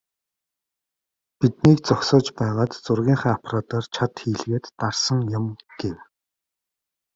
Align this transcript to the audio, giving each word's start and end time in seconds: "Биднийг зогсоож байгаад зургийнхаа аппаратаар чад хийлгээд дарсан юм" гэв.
"Биднийг 1.39 1.79
зогсоож 1.87 2.27
байгаад 2.39 2.71
зургийнхаа 2.85 3.33
аппаратаар 3.37 3.85
чад 3.95 4.13
хийлгээд 4.21 4.65
дарсан 4.79 5.19
юм" 5.39 5.45
гэв. 5.79 5.97